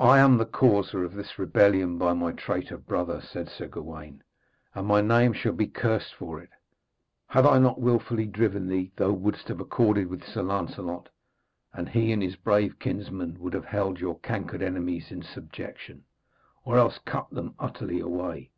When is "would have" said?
13.38-13.66